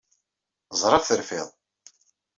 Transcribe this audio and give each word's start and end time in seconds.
Ẓriɣ 0.81 1.01
terfiḍ. 1.05 1.47